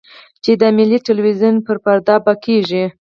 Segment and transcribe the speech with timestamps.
[0.43, 2.85] چې د ملي ټلویزیون پر پرده به کېږي.